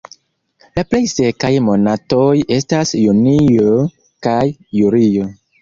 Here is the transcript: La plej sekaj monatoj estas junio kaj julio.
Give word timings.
La 0.79 0.83
plej 0.93 1.01
sekaj 1.11 1.51
monatoj 1.67 2.31
estas 2.57 2.97
junio 3.03 3.79
kaj 4.29 4.43
julio. 4.83 5.33